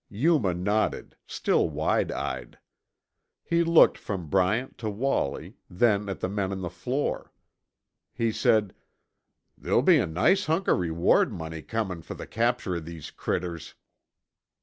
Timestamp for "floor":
6.71-7.31